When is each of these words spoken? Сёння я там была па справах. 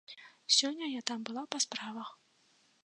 Сёння 0.55 0.85
я 0.93 1.01
там 1.11 1.19
была 1.29 1.43
па 1.53 1.57
справах. 1.67 2.09